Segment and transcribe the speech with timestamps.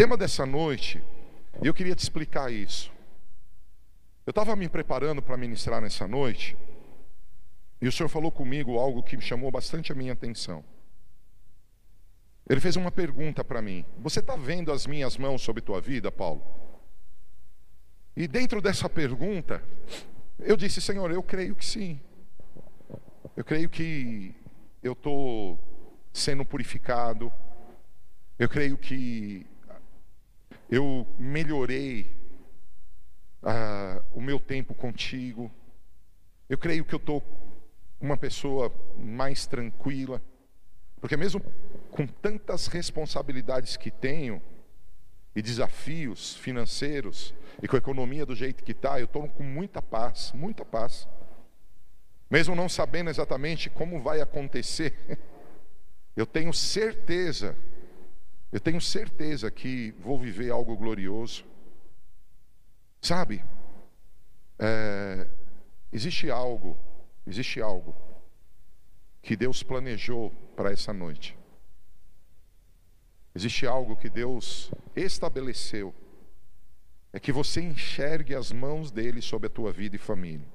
[0.00, 1.04] tema dessa noite,
[1.62, 2.90] eu queria te explicar isso.
[4.24, 6.56] Eu estava me preparando para ministrar nessa noite,
[7.82, 10.64] e o Senhor falou comigo algo que chamou bastante a minha atenção.
[12.48, 16.10] Ele fez uma pergunta para mim: Você está vendo as minhas mãos sobre tua vida,
[16.10, 16.42] Paulo?
[18.16, 19.62] E dentro dessa pergunta,
[20.38, 22.00] eu disse: Senhor, eu creio que sim.
[23.36, 24.34] Eu creio que
[24.82, 25.58] eu estou
[26.10, 27.30] sendo purificado.
[28.38, 29.46] Eu creio que
[30.70, 32.06] eu melhorei
[33.42, 35.50] ah, o meu tempo contigo.
[36.48, 37.22] Eu creio que eu estou
[38.00, 40.22] uma pessoa mais tranquila.
[41.00, 41.42] Porque mesmo
[41.90, 44.40] com tantas responsabilidades que tenho
[45.34, 49.82] e desafios financeiros e com a economia do jeito que está, eu estou com muita
[49.82, 51.08] paz, muita paz.
[52.30, 54.94] Mesmo não sabendo exatamente como vai acontecer,
[56.16, 57.56] eu tenho certeza,
[58.52, 61.44] eu tenho certeza que vou viver algo glorioso.
[63.00, 63.44] Sabe,
[64.58, 65.28] é,
[65.92, 66.76] existe algo,
[67.26, 67.94] existe algo
[69.22, 71.38] que Deus planejou para essa noite.
[73.34, 75.94] Existe algo que Deus estabeleceu.
[77.12, 80.46] É que você enxergue as mãos dele sobre a tua vida e família.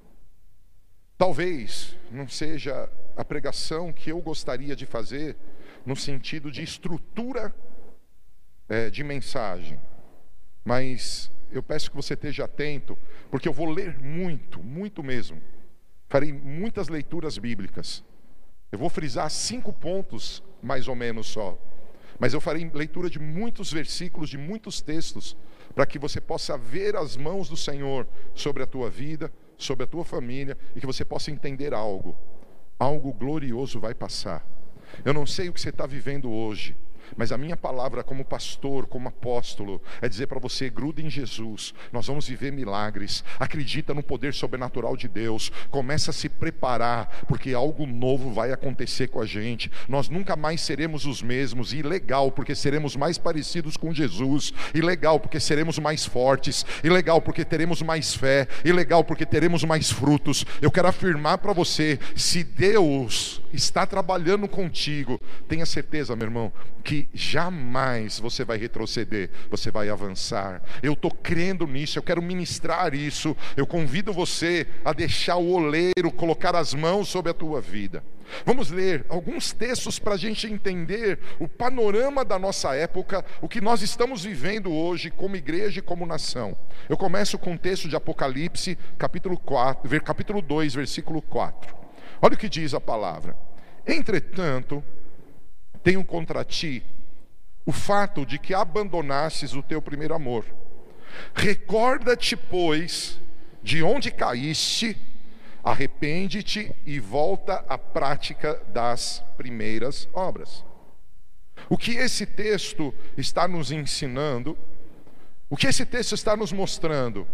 [1.18, 5.38] Talvez não seja a pregação que eu gostaria de fazer
[5.86, 7.56] no sentido de estrutura
[8.68, 9.80] é, de mensagem,
[10.64, 12.98] mas eu peço que você esteja atento,
[13.30, 15.42] porque eu vou ler muito, muito mesmo.
[16.08, 18.04] Farei muitas leituras bíblicas.
[18.72, 21.58] Eu vou frisar cinco pontos, mais ou menos só.
[22.20, 25.38] Mas eu farei leitura de muitos versículos, de muitos textos,
[25.74, 29.88] para que você possa ver as mãos do Senhor sobre a tua vida, sobre a
[29.88, 32.16] tua família e que você possa entender algo.
[32.80, 34.46] Algo glorioso vai passar.
[35.04, 36.76] Eu não sei o que você está vivendo hoje,
[37.16, 41.74] mas a minha palavra como pastor, como apóstolo, é dizer para você: gruda em Jesus,
[41.92, 47.54] nós vamos viver milagres, acredita no poder sobrenatural de Deus, começa a se preparar, porque
[47.54, 49.72] algo novo vai acontecer com a gente.
[49.88, 54.82] Nós nunca mais seremos os mesmos, e legal, porque seremos mais parecidos com Jesus, e
[54.82, 59.64] legal, porque seremos mais fortes, e legal, porque teremos mais fé, e legal, porque teremos
[59.64, 60.46] mais frutos.
[60.62, 66.95] Eu quero afirmar para você: se Deus está trabalhando contigo, tenha certeza, meu irmão, que
[67.14, 70.62] jamais você vai retroceder, você vai avançar.
[70.82, 73.36] Eu estou crendo nisso, eu quero ministrar isso.
[73.56, 78.04] Eu convido você a deixar o oleiro colocar as mãos sobre a tua vida.
[78.44, 83.62] Vamos ler alguns textos para a gente entender o panorama da nossa época, o que
[83.62, 86.58] nós estamos vivendo hoje como igreja e como nação.
[86.90, 91.76] Eu começo com o texto de Apocalipse, capítulo, 4, capítulo 2, versículo 4.
[92.22, 93.38] Olha o que diz a palavra.
[93.86, 94.84] Entretanto,
[95.86, 96.84] tenho contra ti
[97.64, 100.44] o fato de que abandonasses o teu primeiro amor.
[101.36, 103.20] Recorda-te, pois,
[103.62, 104.98] de onde caíste,
[105.64, 110.66] arrepende-te e volta à prática das primeiras obras.
[111.70, 114.58] O que esse texto está nos ensinando,
[115.50, 117.28] o que esse texto está nos mostrando?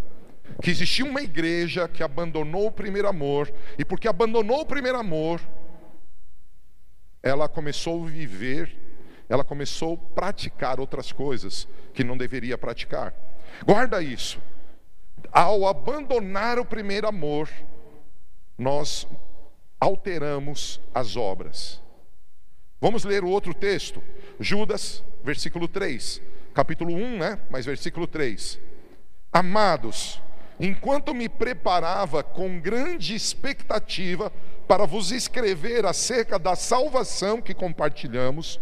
[0.61, 5.41] Que existia uma igreja que abandonou o primeiro amor, e porque abandonou o primeiro amor,
[7.23, 8.77] ela começou a viver,
[9.29, 13.13] ela começou a praticar outras coisas que não deveria praticar.
[13.65, 14.39] Guarda isso.
[15.31, 17.49] Ao abandonar o primeiro amor,
[18.57, 19.07] nós
[19.79, 21.81] alteramos as obras.
[22.79, 24.01] Vamos ler o outro texto,
[24.39, 26.21] Judas, versículo 3,
[26.53, 27.39] capítulo 1, né?
[27.49, 28.59] Mas versículo 3.
[29.31, 30.19] Amados,
[30.59, 34.33] enquanto me preparava com grande expectativa
[34.71, 38.57] para vos escrever acerca da salvação que compartilhamos,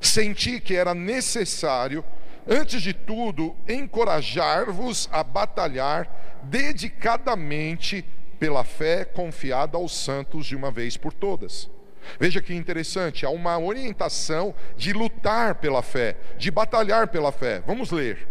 [0.00, 2.02] senti que era necessário,
[2.48, 8.02] antes de tudo, encorajar-vos a batalhar dedicadamente
[8.40, 11.68] pela fé confiada aos santos de uma vez por todas.
[12.18, 17.62] Veja que interessante, há uma orientação de lutar pela fé, de batalhar pela fé.
[17.66, 18.26] Vamos ler.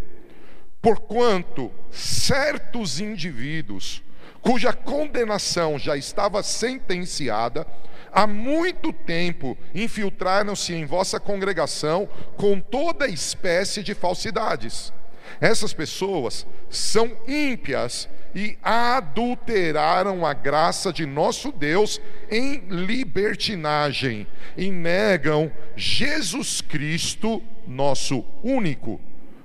[0.81, 4.01] Porquanto certos indivíduos
[4.47, 7.67] cuja condenação já estava sentenciada,
[8.13, 12.07] há muito tempo infiltraram-se em vossa congregação
[12.37, 14.93] com toda espécie de falsidades.
[15.41, 21.99] Essas pessoas são ímpias e adulteraram a graça de nosso Deus
[22.31, 28.97] em libertinagem e negam Jesus Cristo, nosso único,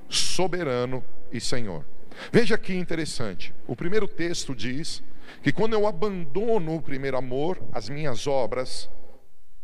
[0.09, 1.03] soberano
[1.33, 1.92] e Senhor.
[2.31, 3.55] Veja que interessante.
[3.67, 5.03] O primeiro texto diz
[5.43, 8.91] que quando eu abandono o primeiro amor, as minhas obras,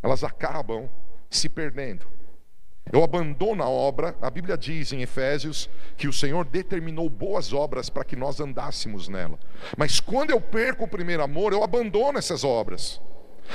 [0.02, 0.88] elas acabam
[1.31, 2.06] se perdendo.
[2.90, 7.90] Eu abandono a obra, a Bíblia diz em Efésios que o Senhor determinou boas obras
[7.90, 9.38] para que nós andássemos nela.
[9.76, 13.00] Mas quando eu perco o primeiro amor, eu abandono essas obras.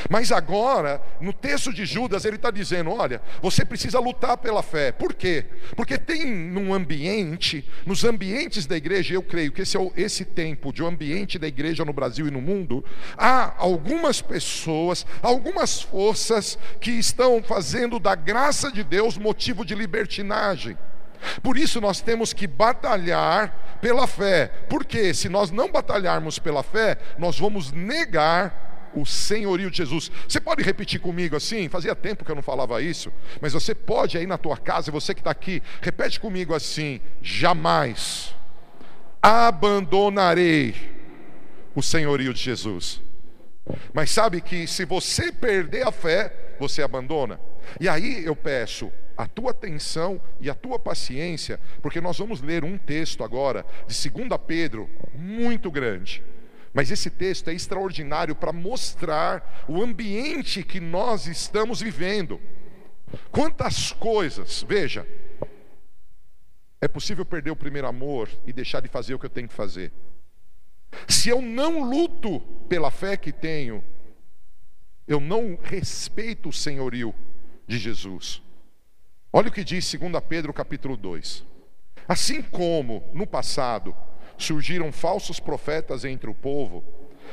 [0.10, 4.92] Mas agora, no texto de Judas, ele está dizendo: olha, você precisa lutar pela fé.
[4.92, 5.46] Por quê?
[5.76, 10.26] Porque tem num ambiente, nos ambientes da igreja, eu creio que esse é o, esse
[10.26, 12.84] tempo de um ambiente da igreja no Brasil e no mundo,
[13.18, 20.78] há algumas pessoas, algumas forças que estão fazendo da graça de Deus motivo de libertinagem.
[21.42, 24.52] Por isso nós temos que batalhar pela fé.
[24.70, 30.12] Porque se nós não batalharmos pela fé, nós vamos negar o senhorio de Jesus.
[30.28, 31.70] Você pode repetir comigo assim?
[31.70, 33.12] Fazia tempo que eu não falava isso,
[33.42, 38.36] mas você pode aí na tua casa, você que está aqui, repete comigo assim: jamais
[39.22, 40.76] abandonarei
[41.74, 43.02] o senhorio de Jesus.
[43.94, 47.40] Mas sabe que se você perder a fé, você abandona.
[47.80, 52.64] E aí eu peço a tua atenção e a tua paciência, porque nós vamos ler
[52.64, 56.24] um texto agora de 2 Pedro muito grande.
[56.74, 62.42] Mas esse texto é extraordinário para mostrar o ambiente que nós estamos vivendo.
[63.32, 65.08] Quantas coisas, veja,
[66.82, 69.54] é possível perder o primeiro amor e deixar de fazer o que eu tenho que
[69.54, 69.92] fazer.
[71.08, 73.84] Se eu não luto pela fé que tenho,
[75.08, 77.14] eu não respeito o senhorio
[77.68, 78.42] de Jesus.
[79.32, 81.46] Olha o que diz 2 Pedro capítulo 2.
[82.08, 83.96] Assim como no passado
[84.38, 86.84] surgiram falsos profetas entre o povo,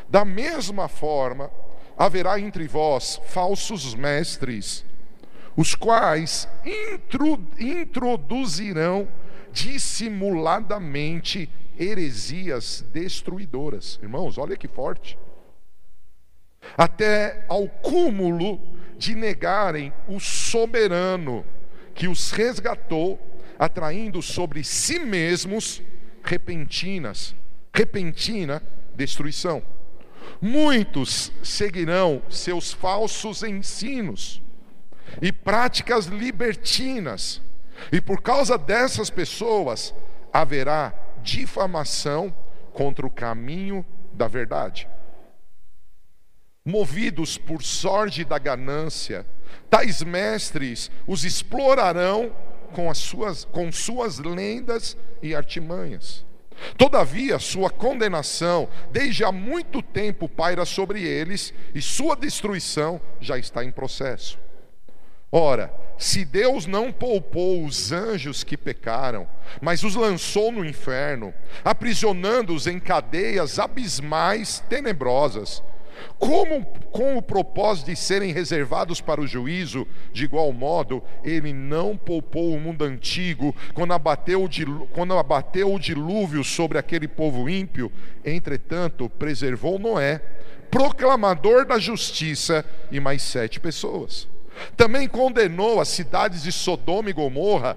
[0.08, 1.50] da mesma forma
[1.96, 4.84] haverá entre vós falsos mestres,
[5.56, 6.48] os quais
[7.58, 9.08] introduzirão
[9.52, 13.98] dissimuladamente heresias destruidoras.
[14.02, 15.18] Irmãos, olha que forte.
[16.76, 18.60] Até ao cúmulo
[18.96, 21.44] de negarem o soberano
[21.94, 23.18] que os resgatou,
[23.58, 25.82] atraindo sobre si mesmos
[26.22, 27.34] repentinas,
[27.74, 28.62] repentina
[28.94, 29.62] destruição.
[30.40, 34.42] Muitos seguirão seus falsos ensinos
[35.20, 37.40] e práticas libertinas,
[37.90, 39.94] e por causa dessas pessoas
[40.32, 42.34] haverá difamação
[42.72, 44.88] contra o caminho da verdade.
[46.64, 49.26] Movidos por sorte da ganância,
[49.68, 52.32] tais mestres os explorarão
[52.70, 56.24] com, as suas, com suas lendas e artimanhas.
[56.76, 63.64] Todavia, sua condenação, desde há muito tempo, paira sobre eles, e sua destruição já está
[63.64, 64.38] em processo.
[65.32, 69.28] Ora, se Deus não poupou os anjos que pecaram,
[69.60, 71.32] mas os lançou no inferno,
[71.64, 75.62] aprisionando-os em cadeias abismais tenebrosas,
[76.18, 81.96] como com o propósito de serem reservados para o juízo, de igual modo, ele não
[81.96, 84.48] poupou o mundo antigo quando abateu,
[84.92, 87.90] quando abateu o dilúvio sobre aquele povo ímpio,
[88.24, 90.20] entretanto, preservou Noé,
[90.70, 94.29] proclamador da justiça, e mais sete pessoas.
[94.76, 97.76] Também condenou as cidades de Sodoma e Gomorra,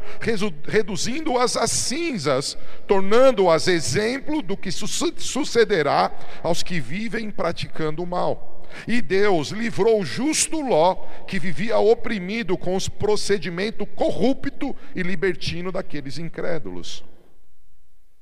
[0.67, 2.57] reduzindo-as a cinzas,
[2.87, 8.53] tornando-as exemplo do que sucederá aos que vivem praticando o mal.
[8.87, 10.95] E Deus livrou o justo Ló,
[11.27, 17.03] que vivia oprimido com os procedimento corrupto e libertino daqueles incrédulos.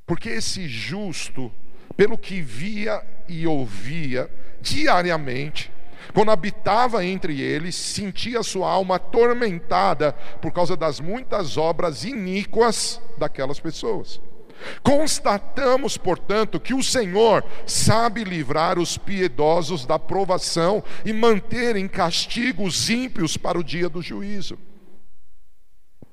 [0.05, 1.51] Porque esse justo,
[1.95, 5.71] pelo que via e ouvia diariamente,
[6.13, 13.59] quando habitava entre eles, sentia sua alma atormentada por causa das muitas obras iníquas daquelas
[13.59, 14.19] pessoas.
[14.83, 22.63] Constatamos, portanto, que o Senhor sabe livrar os piedosos da provação e manter em castigo
[22.63, 24.59] os ímpios para o dia do juízo.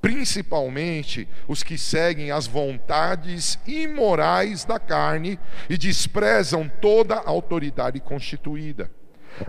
[0.01, 8.91] Principalmente os que seguem as vontades imorais da carne e desprezam toda a autoridade constituída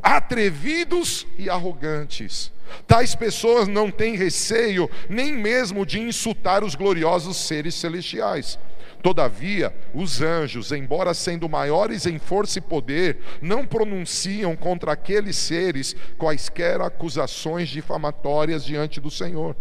[0.01, 2.51] atrevidos e arrogantes.
[2.85, 8.59] Tais pessoas não têm receio nem mesmo de insultar os gloriosos seres celestiais.
[9.01, 15.95] Todavia, os anjos, embora sendo maiores em força e poder, não pronunciam contra aqueles seres
[16.17, 19.55] quaisquer acusações difamatórias diante do Senhor.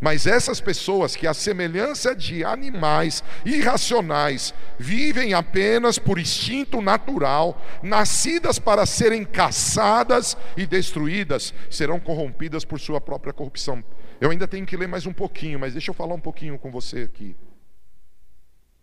[0.00, 8.58] Mas essas pessoas que, à semelhança de animais irracionais, vivem apenas por instinto natural, nascidas
[8.58, 13.82] para serem caçadas e destruídas, serão corrompidas por sua própria corrupção.
[14.20, 16.70] Eu ainda tenho que ler mais um pouquinho, mas deixa eu falar um pouquinho com
[16.70, 17.36] você aqui.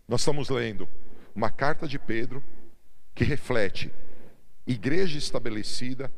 [0.07, 0.87] Nós estamos lendo
[1.33, 2.43] uma carta de Pedro
[3.15, 3.91] que reflete
[4.65, 6.11] igreja estabelecida,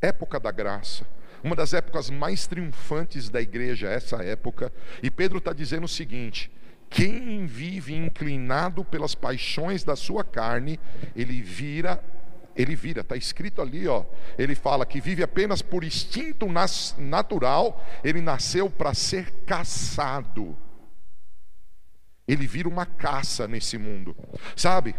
[0.00, 1.06] época da graça,
[1.44, 4.72] uma das épocas mais triunfantes da igreja, essa época,
[5.02, 6.50] e Pedro está dizendo o seguinte:
[6.88, 10.80] quem vive inclinado pelas paixões da sua carne,
[11.14, 12.02] ele vira
[12.56, 14.04] ele vira, está escrito ali, ó.
[14.38, 16.46] Ele fala que vive apenas por instinto
[16.98, 20.56] natural, ele nasceu para ser caçado.
[22.28, 24.16] Ele vira uma caça nesse mundo,
[24.54, 24.94] sabe?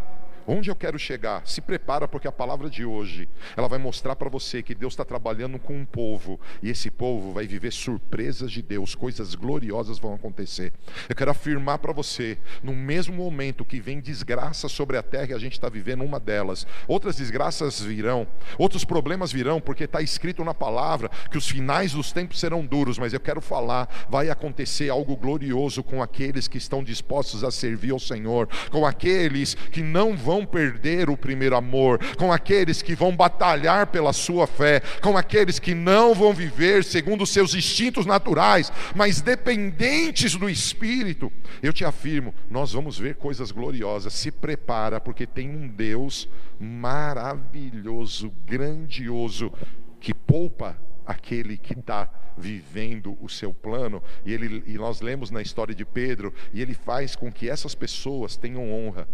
[0.46, 1.42] Onde eu quero chegar?
[1.44, 5.04] Se prepara, porque a palavra de hoje ela vai mostrar para você que Deus está
[5.04, 10.14] trabalhando com um povo e esse povo vai viver surpresas de Deus, coisas gloriosas vão
[10.14, 10.72] acontecer.
[11.08, 15.34] Eu quero afirmar para você, no mesmo momento que vem desgraça sobre a terra, e
[15.34, 18.26] a gente está vivendo uma delas, outras desgraças virão,
[18.56, 22.98] outros problemas virão, porque está escrito na palavra que os finais dos tempos serão duros,
[22.98, 27.90] mas eu quero falar, vai acontecer algo glorioso com aqueles que estão dispostos a servir
[27.90, 32.94] ao Senhor, com aqueles que não vão vão perder o primeiro amor, com aqueles que
[32.94, 38.04] vão batalhar pela sua fé, com aqueles que não vão viver segundo os seus instintos
[38.04, 41.32] naturais, mas dependentes do Espírito.
[41.62, 44.12] Eu te afirmo, nós vamos ver coisas gloriosas.
[44.12, 46.28] Se prepara, porque tem um Deus
[46.60, 49.50] maravilhoso, grandioso,
[49.98, 50.76] que poupa
[51.06, 55.86] aquele que está vivendo o seu plano, e, ele, e nós lemos na história de
[55.86, 59.08] Pedro, e ele faz com que essas pessoas tenham honra.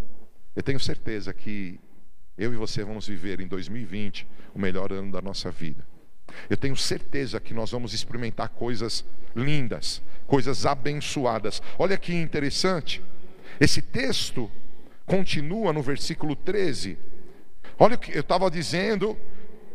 [0.55, 1.81] Eu tenho certeza que
[2.37, 5.87] eu e você vamos viver em 2020 o melhor ano da nossa vida.
[6.49, 9.05] Eu tenho certeza que nós vamos experimentar coisas
[9.35, 11.63] lindas, coisas abençoadas.
[11.79, 13.03] Olha que interessante.
[13.61, 14.51] Esse texto
[15.07, 16.99] continua no versículo 13.
[17.79, 19.17] Olha o que eu estava dizendo.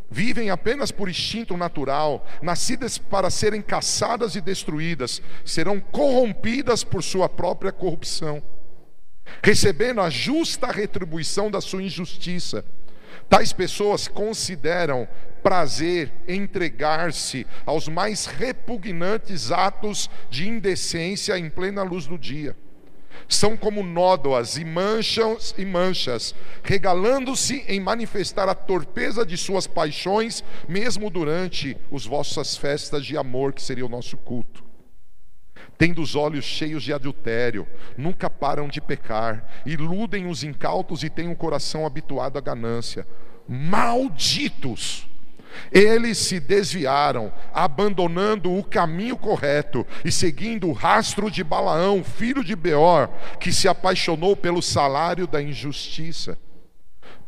[0.09, 7.27] Vivem apenas por instinto natural, nascidas para serem caçadas e destruídas, serão corrompidas por sua
[7.27, 8.41] própria corrupção
[9.43, 12.63] recebendo a justa retribuição da sua injustiça.
[13.29, 15.07] Tais pessoas consideram
[15.43, 22.55] prazer entregar-se aos mais repugnantes atos de indecência em plena luz do dia.
[23.27, 30.43] São como nódoas e manchas e manchas, regalando-se em manifestar a torpeza de suas paixões,
[30.67, 34.66] mesmo durante as vossas festas de amor, que seria o nosso culto
[35.77, 37.67] tendo os olhos cheios de adultério,
[37.97, 43.05] nunca param de pecar, iludem os incautos e têm o coração habituado à ganância.
[43.47, 45.07] Malditos!
[45.71, 52.55] Eles se desviaram, abandonando o caminho correto e seguindo o rastro de Balaão, filho de
[52.55, 56.37] Beor, que se apaixonou pelo salário da injustiça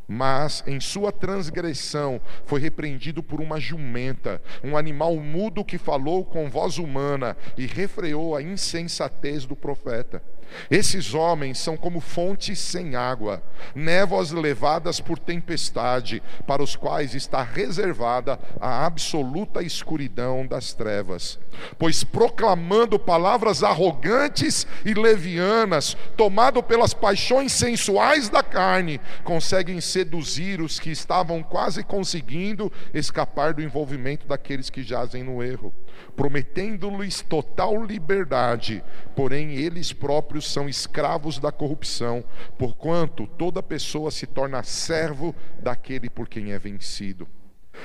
[0.09, 6.49] mas em sua transgressão foi repreendido por uma jumenta, um animal mudo que falou com
[6.49, 10.21] voz humana e refreou a insensatez do profeta.
[10.69, 17.43] Esses homens são como fontes sem água, névoas levadas por tempestade, para os quais está
[17.43, 21.39] reservada a absoluta escuridão das trevas.
[21.77, 30.79] Pois proclamando palavras arrogantes e levianas, tomado pelas paixões sensuais da carne, conseguem seduzir os
[30.79, 35.73] que estavam quase conseguindo escapar do envolvimento daqueles que jazem no erro
[36.15, 38.81] prometendo-lhes total liberdade,
[39.15, 42.23] porém eles próprios são escravos da corrupção,
[42.57, 47.27] porquanto toda pessoa se torna servo daquele por quem é vencido.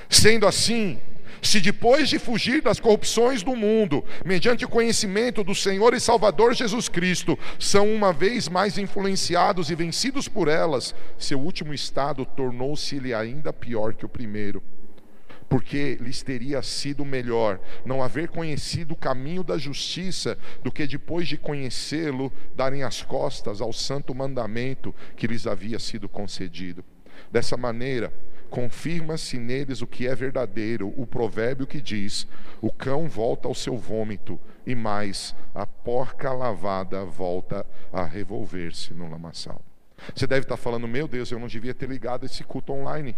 [0.08, 0.98] Sendo assim,
[1.42, 6.54] se depois de fugir das corrupções do mundo, mediante o conhecimento do Senhor e Salvador
[6.54, 13.12] Jesus Cristo, são uma vez mais influenciados e vencidos por elas, seu último estado tornou-se-lhe
[13.12, 14.62] ainda pior que o primeiro
[15.48, 21.28] porque lhes teria sido melhor não haver conhecido o caminho da justiça do que depois
[21.28, 26.84] de conhecê-lo darem as costas ao santo mandamento que lhes havia sido concedido.
[27.30, 28.12] Dessa maneira,
[28.54, 32.24] confirma-se neles o que é verdadeiro, o provérbio que diz:
[32.60, 39.10] o cão volta ao seu vômito, e mais, a porca lavada volta a revolver-se no
[39.10, 39.60] lamaçal.
[40.14, 43.16] Você deve estar falando, meu Deus, eu não devia ter ligado esse culto online.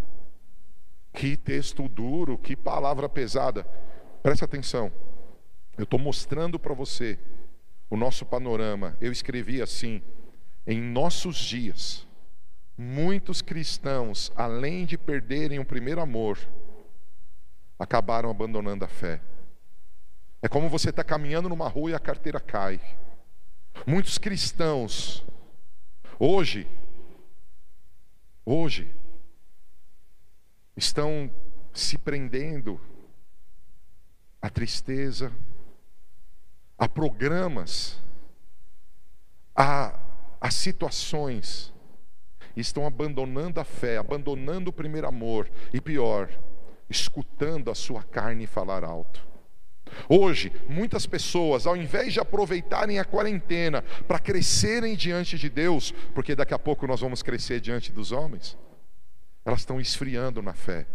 [1.13, 3.63] Que texto duro, que palavra pesada.
[4.23, 4.91] Presta atenção.
[5.77, 7.19] Eu estou mostrando para você
[7.91, 8.97] o nosso panorama.
[8.99, 10.01] Eu escrevi assim:
[10.65, 12.06] em nossos dias,
[12.77, 16.37] muitos cristãos, além de perderem o primeiro amor,
[17.79, 19.19] acabaram abandonando a fé.
[20.41, 22.79] É como você está caminhando numa rua e a carteira cai.
[23.85, 25.25] Muitos cristãos,
[26.19, 26.67] hoje,
[28.45, 28.93] hoje,
[30.75, 31.31] estão
[31.73, 32.79] se prendendo
[34.41, 35.31] à tristeza,
[36.77, 37.99] a programas,
[39.55, 39.99] a,
[40.39, 41.73] a situações,
[42.61, 46.29] estão abandonando a fé, abandonando o primeiro amor, e pior,
[46.89, 49.25] escutando a sua carne falar alto.
[50.09, 56.35] Hoje, muitas pessoas, ao invés de aproveitarem a quarentena para crescerem diante de Deus, porque
[56.35, 58.57] daqui a pouco nós vamos crescer diante dos homens,
[59.45, 60.85] elas estão esfriando na fé.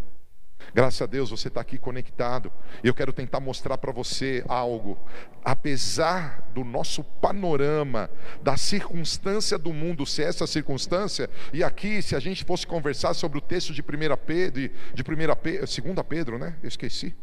[0.75, 2.53] Graças a Deus você está aqui conectado.
[2.83, 4.99] Eu quero tentar mostrar para você algo.
[5.45, 8.09] Apesar do nosso panorama,
[8.43, 13.39] da circunstância do mundo ser essa circunstância, e aqui, se a gente fosse conversar sobre
[13.39, 13.85] o texto de 1
[14.25, 16.57] Pedro, de 1 Pedro, 2 Pedro, né?
[16.63, 17.15] Eu esqueci.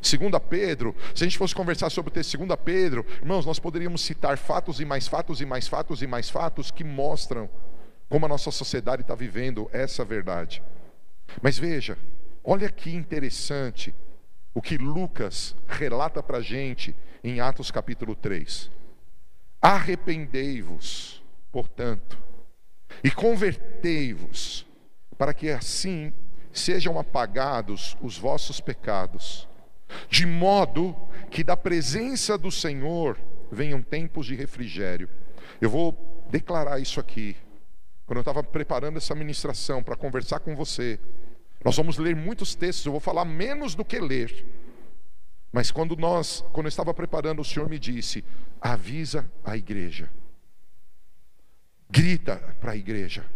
[0.00, 0.18] 2
[0.48, 4.36] Pedro, se a gente fosse conversar sobre o texto 2 Pedro, irmãos, nós poderíamos citar
[4.38, 7.48] fatos e mais fatos e mais fatos e mais fatos que mostram
[8.08, 10.62] como a nossa sociedade está vivendo essa verdade.
[11.40, 11.96] Mas veja,
[12.44, 13.94] olha que interessante
[14.54, 18.70] o que Lucas relata para a gente em Atos capítulo 3.
[19.60, 22.18] Arrependei-vos, portanto,
[23.04, 24.66] e convertei-vos,
[25.16, 26.12] para que assim
[26.52, 29.48] sejam apagados os vossos pecados,
[30.08, 30.96] de modo
[31.30, 33.18] que da presença do Senhor
[33.50, 35.08] venham tempos de refrigério.
[35.60, 37.36] Eu vou declarar isso aqui
[38.06, 40.98] quando eu estava preparando essa ministração para conversar com você,
[41.64, 44.46] nós vamos ler muitos textos, eu vou falar menos do que ler.
[45.52, 48.24] Mas quando nós, quando eu estava preparando, o Senhor me disse:
[48.60, 50.10] avisa a igreja.
[51.90, 53.26] Grita para a igreja.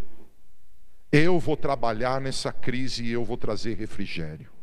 [1.11, 4.54] Eu vou trabalhar nessa crise e eu vou trazer refrigério.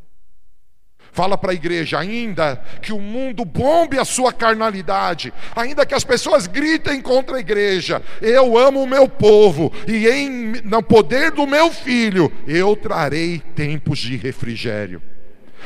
[1.13, 6.03] Fala para a igreja, ainda que o mundo bombe a sua carnalidade, ainda que as
[6.03, 11.45] pessoas gritem contra a igreja, eu amo o meu povo, e em, no poder do
[11.45, 15.12] meu filho, eu trarei tempos de refrigério.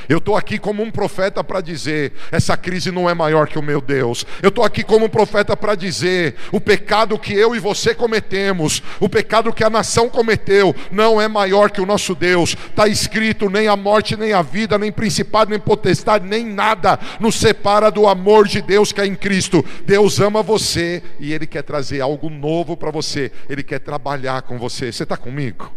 [0.10, 3.64] Eu estou aqui como um profeta para dizer: essa crise não é maior que o
[3.64, 4.26] meu Deus.
[4.42, 8.82] Eu estou aqui como um profeta para dizer: o pecado que eu e você cometemos,
[9.00, 12.56] o pecado que a nação cometeu, não é maior que o nosso Deus.
[12.70, 17.36] Está escrito: nem a morte, nem a vida, nem principado, nem potestade, nem nada nos
[17.36, 19.64] separa do amor de Deus que é em Cristo.
[19.86, 23.32] Deus ama você e Ele quer trazer algo novo para você.
[23.50, 24.92] Ele quer trabalhar com você.
[24.92, 25.72] Você está comigo?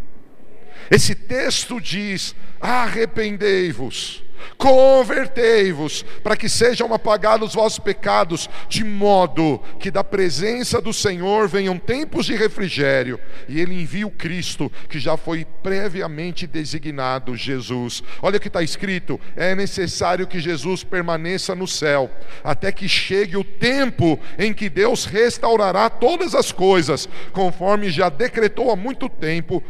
[0.91, 4.21] Esse texto diz: arrependei-vos,
[4.57, 11.47] convertei-vos, para que sejam apagados os vossos pecados, de modo que da presença do Senhor
[11.47, 18.03] venham tempos de refrigério, e Ele envia o Cristo, que já foi previamente designado, Jesus.
[18.21, 22.11] Olha o que está escrito: é necessário que Jesus permaneça no céu,
[22.43, 28.69] até que chegue o tempo em que Deus restaurará todas as coisas, conforme já decretou
[28.69, 29.63] há muito tempo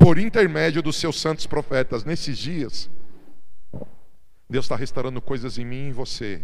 [0.00, 2.04] por intermédio dos seus santos profetas.
[2.04, 2.90] Nesses dias,
[4.48, 6.42] Deus está restaurando coisas em mim e em você.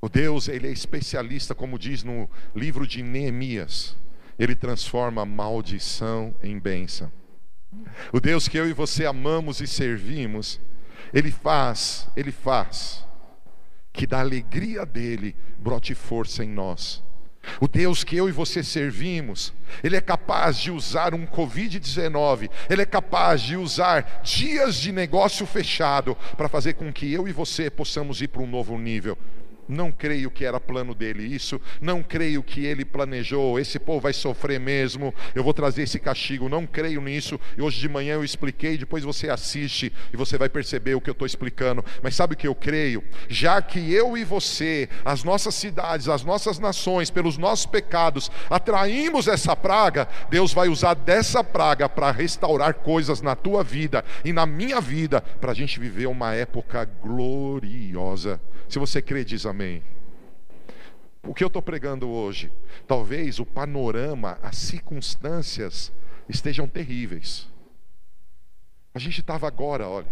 [0.00, 3.96] O Deus, Ele é especialista, como diz no livro de Neemias.
[4.38, 7.10] Ele transforma maldição em bênção.
[8.12, 10.60] O Deus que eu e você amamos e servimos,
[11.12, 13.04] Ele faz, Ele faz
[13.92, 17.02] que da alegria dele brote força em nós.
[17.60, 22.82] O Deus que eu e você servimos, Ele é capaz de usar um Covid-19, Ele
[22.82, 27.70] é capaz de usar dias de negócio fechado para fazer com que eu e você
[27.70, 29.16] possamos ir para um novo nível.
[29.68, 34.12] Não creio que era plano dele isso, não creio que ele planejou, esse povo vai
[34.12, 37.38] sofrer mesmo, eu vou trazer esse castigo, não creio nisso.
[37.56, 41.10] E hoje de manhã eu expliquei, depois você assiste e você vai perceber o que
[41.10, 41.84] eu estou explicando.
[42.02, 43.02] Mas sabe o que eu creio?
[43.28, 49.28] Já que eu e você, as nossas cidades, as nossas nações, pelos nossos pecados, atraímos
[49.28, 54.46] essa praga, Deus vai usar dessa praga para restaurar coisas na tua vida e na
[54.46, 58.40] minha vida, para a gente viver uma época gloriosa.
[58.68, 59.55] Se você crê, diz amém.
[61.22, 62.52] O que eu estou pregando hoje?
[62.86, 65.92] Talvez o panorama, as circunstâncias
[66.28, 67.48] estejam terríveis.
[68.94, 70.06] A gente estava agora, olha,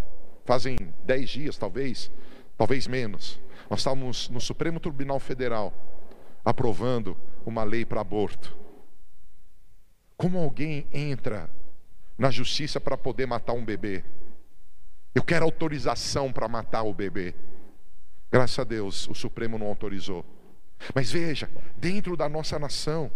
[0.44, 2.10] fazem dez dias, talvez,
[2.56, 3.40] talvez menos.
[3.70, 5.72] Nós estávamos no Supremo Tribunal Federal
[6.44, 8.54] aprovando uma lei para aborto.
[10.16, 11.48] Como alguém entra
[12.18, 14.04] na justiça para poder matar um bebê?
[15.14, 17.34] Eu quero autorização para matar o bebê.
[18.34, 20.24] Graças a Deus, o Supremo não autorizou.
[20.92, 23.08] Mas veja, dentro da nossa nação,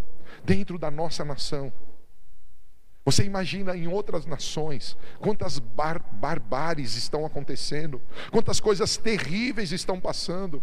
[0.44, 1.72] dentro da nossa nação,
[3.04, 8.00] você imagina em outras nações quantas bar barbáries estão acontecendo,
[8.30, 10.62] quantas coisas terríveis estão passando.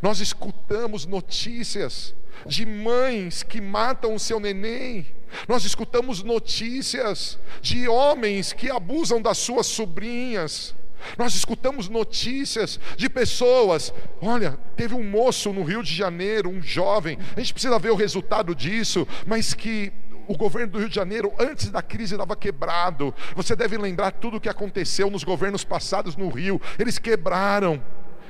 [0.00, 2.14] Nós escutamos notícias
[2.46, 5.08] de mães que matam o seu neném,
[5.48, 10.72] nós escutamos notícias de homens que abusam das suas sobrinhas.
[11.18, 13.92] Nós escutamos notícias de pessoas.
[14.20, 17.18] Olha, teve um moço no Rio de Janeiro, um jovem.
[17.36, 19.92] A gente precisa ver o resultado disso, mas que
[20.26, 23.14] o governo do Rio de Janeiro, antes da crise, estava quebrado.
[23.34, 26.60] Você deve lembrar tudo o que aconteceu nos governos passados no Rio.
[26.78, 27.82] Eles quebraram.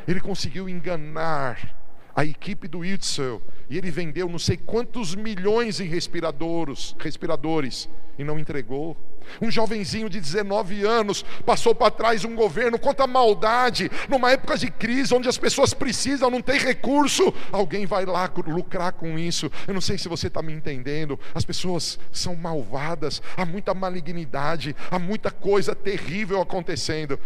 [0.07, 1.77] Ele conseguiu enganar
[2.15, 8.25] a equipe do Itzel e ele vendeu não sei quantos milhões em respiradores, respiradores e
[8.25, 8.97] não entregou.
[9.41, 14.57] Um jovenzinho de 19 anos passou para trás um governo contra a maldade, numa época
[14.57, 19.51] de crise, onde as pessoas precisam, não tem recurso, alguém vai lá lucrar com isso.
[19.67, 21.19] Eu não sei se você está me entendendo.
[21.35, 27.19] As pessoas são malvadas, há muita malignidade, há muita coisa terrível acontecendo.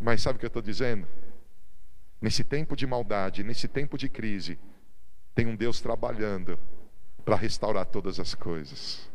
[0.00, 1.06] Mas sabe o que eu estou dizendo?
[2.20, 4.58] Nesse tempo de maldade, nesse tempo de crise,
[5.34, 6.58] tem um Deus trabalhando
[7.24, 9.08] para restaurar todas as coisas.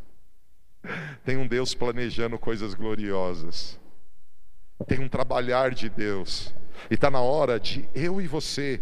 [1.24, 3.80] Tem um Deus planejando coisas gloriosas.
[4.88, 6.54] Tem um trabalhar de Deus.
[6.90, 8.82] E está na hora de eu e você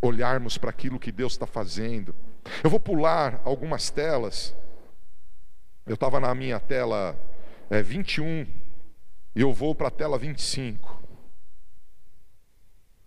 [0.00, 2.14] olharmos para aquilo que Deus está fazendo.
[2.62, 4.54] Eu vou pular algumas telas.
[5.86, 7.18] Eu estava na minha tela
[7.70, 8.46] é, 21
[9.34, 11.02] e eu vou para a tela 25.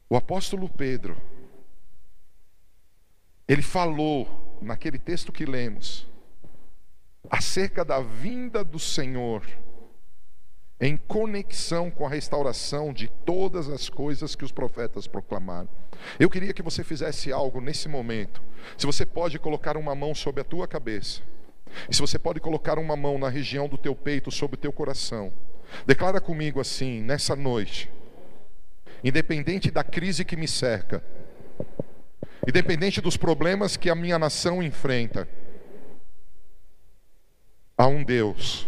[0.09, 1.15] O apóstolo Pedro,
[3.47, 6.07] ele falou naquele texto que lemos,
[7.29, 9.45] acerca da vinda do Senhor,
[10.79, 15.67] em conexão com a restauração de todas as coisas que os profetas proclamaram.
[16.19, 18.41] Eu queria que você fizesse algo nesse momento.
[18.77, 21.21] Se você pode colocar uma mão sobre a tua cabeça,
[21.89, 24.71] e se você pode colocar uma mão na região do teu peito, sobre o teu
[24.71, 25.31] coração,
[25.85, 27.91] declara comigo assim, nessa noite
[29.03, 31.03] independente da crise que me cerca,
[32.47, 35.27] independente dos problemas que a minha nação enfrenta,
[37.79, 38.67] há um Deus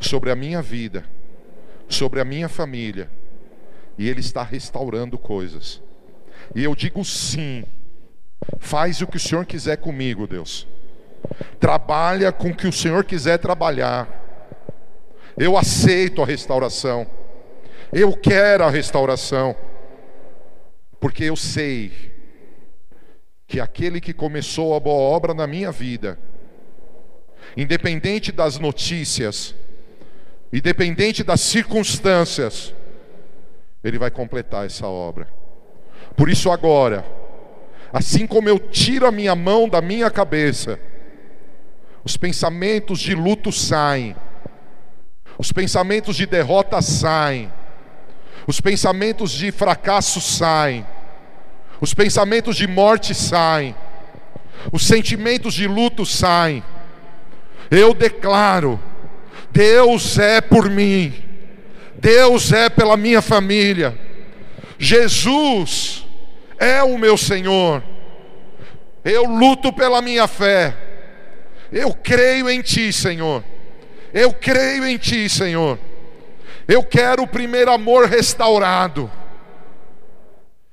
[0.00, 1.04] sobre a minha vida,
[1.88, 3.08] sobre a minha família,
[3.96, 5.80] e Ele está restaurando coisas.
[6.52, 7.64] E eu digo sim,
[8.58, 10.66] faz o que o Senhor quiser comigo, Deus.
[11.60, 14.08] Trabalha com o que o Senhor quiser trabalhar.
[15.36, 17.06] Eu aceito a restauração.
[17.92, 19.54] Eu quero a restauração,
[20.98, 21.92] porque eu sei
[23.46, 26.18] que aquele que começou a boa obra na minha vida,
[27.56, 29.54] independente das notícias,
[30.52, 32.74] independente das circunstâncias,
[33.82, 35.28] ele vai completar essa obra.
[36.16, 37.04] Por isso, agora,
[37.92, 40.78] assim como eu tiro a minha mão da minha cabeça,
[42.04, 44.16] os pensamentos de luto saem,
[45.38, 47.52] os pensamentos de derrota saem,
[48.46, 50.86] os pensamentos de fracasso saem,
[51.80, 53.74] os pensamentos de morte saem,
[54.72, 56.62] os sentimentos de luto saem.
[57.70, 58.80] Eu declaro:
[59.50, 61.14] Deus é por mim,
[61.96, 63.98] Deus é pela minha família,
[64.78, 66.06] Jesus
[66.58, 67.82] é o meu Senhor.
[69.04, 70.74] Eu luto pela minha fé.
[71.70, 73.44] Eu creio em Ti, Senhor.
[74.12, 75.78] Eu creio em Ti, Senhor.
[76.66, 79.10] Eu quero o primeiro amor restaurado.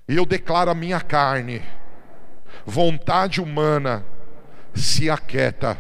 [0.07, 1.61] E eu declaro a minha carne,
[2.65, 4.05] vontade humana,
[4.73, 5.77] se aquieta,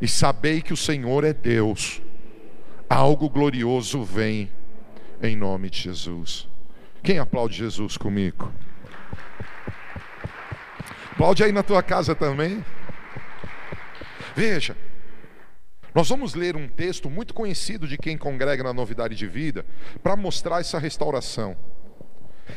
[0.00, 2.00] e sabei que o Senhor é Deus.
[2.88, 4.50] Algo glorioso vem
[5.22, 6.48] em nome de Jesus.
[7.02, 8.52] Quem aplaude Jesus comigo?
[11.12, 12.64] Aplaude aí na tua casa também.
[14.34, 14.76] Veja,
[15.94, 19.66] nós vamos ler um texto muito conhecido de quem congrega na novidade de vida
[20.02, 21.56] para mostrar essa restauração.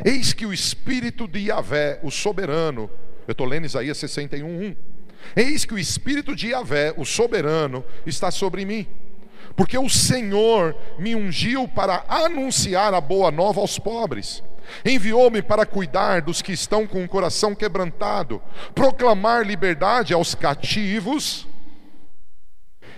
[0.06, 2.89] Eis que o Espírito de Yahvé, o soberano,
[3.27, 4.75] eu estou lendo Isaías 61, 1.
[5.36, 8.88] Eis que o Espírito de Yahvé, o soberano, está sobre mim,
[9.55, 14.43] porque o Senhor me ungiu para anunciar a boa nova aos pobres.
[14.86, 18.41] Enviou-me para cuidar dos que estão com o coração quebrantado,
[18.73, 21.45] proclamar liberdade aos cativos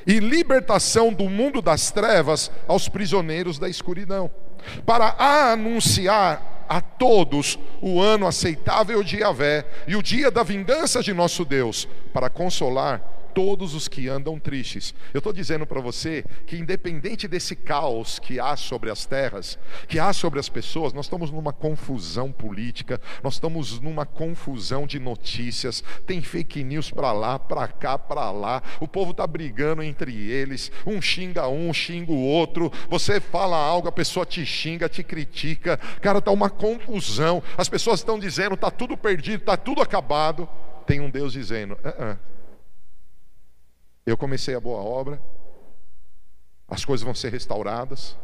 [0.06, 4.30] e libertação do mundo das trevas aos prisioneiros da escuridão,
[4.86, 5.16] para
[5.52, 11.46] anunciar a todos o ano aceitável de Yahvé e o dia da vingança de nosso
[11.46, 13.02] Deus, para consolar
[13.36, 14.96] todos os que andam tristes.
[15.14, 20.00] Eu estou dizendo para você que, independente desse caos que há sobre as terras, que
[20.00, 25.84] há sobre as pessoas, nós estamos numa confusão política, nós estamos numa confusão de notícias,
[26.08, 30.72] tem fake news para lá, para cá, para lá, o povo está brigando entre eles,
[30.88, 35.78] um xinga um, xinga o outro, você fala algo, a pessoa te xinga, te critica,
[36.02, 40.48] cara, está uma confusão, as pessoas estão dizendo, está tudo perdido, está tudo acabado.
[40.88, 42.18] Tem um Deus dizendo, uh -uh.
[44.06, 45.20] Eu comecei a boa obra,
[46.68, 48.16] as coisas vão ser restauradas.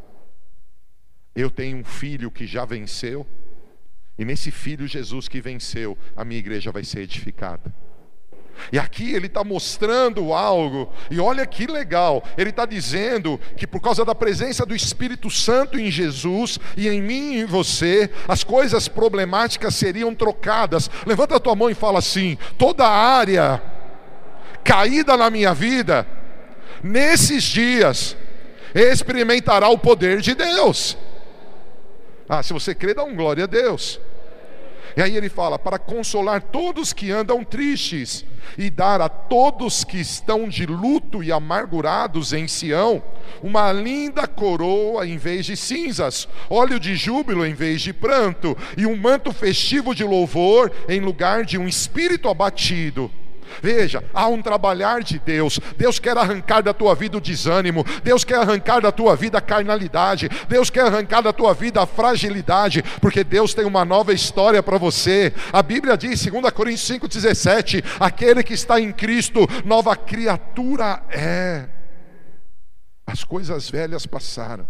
[1.35, 3.25] Eu tenho um filho que já venceu,
[4.17, 7.73] e nesse filho Jesus que venceu, a minha igreja vai ser edificada.
[8.71, 13.79] E aqui ele está mostrando algo, e olha que legal, ele está dizendo que por
[13.79, 18.43] causa da presença do Espírito Santo em Jesus e em mim e em você, as
[18.43, 20.91] coisas problemáticas seriam trocadas.
[21.07, 23.70] Levanta a tua mão e fala assim: toda área
[24.63, 26.07] caída na minha vida,
[26.83, 28.15] nesses dias,
[28.73, 30.97] experimentará o poder de Deus.
[32.27, 33.99] Ah, se você crê, dá um glória a Deus.
[34.95, 38.25] E aí ele fala: para consolar todos que andam tristes
[38.57, 43.01] e dar a todos que estão de luto e amargurados em Sião
[43.41, 48.85] uma linda coroa em vez de cinzas, óleo de júbilo em vez de pranto, e
[48.85, 53.11] um manto festivo de louvor em lugar de um espírito abatido
[53.61, 55.59] Veja, há um trabalhar de Deus.
[55.77, 57.83] Deus quer arrancar da tua vida o desânimo.
[58.03, 60.29] Deus quer arrancar da tua vida a carnalidade.
[60.47, 64.77] Deus quer arrancar da tua vida a fragilidade, porque Deus tem uma nova história para
[64.77, 65.33] você.
[65.51, 71.67] A Bíblia diz, 2 Coríntios 5,17: aquele que está em Cristo, nova criatura é.
[73.05, 74.67] As coisas velhas passaram,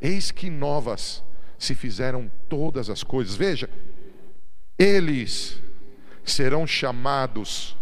[0.00, 1.22] eis que novas
[1.58, 3.36] se fizeram todas as coisas.
[3.36, 3.68] Veja,
[4.78, 5.60] eles
[6.24, 7.76] serão chamados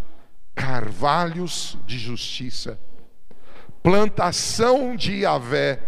[0.54, 2.78] carvalhos de justiça,
[3.82, 5.80] plantação de Yahvé,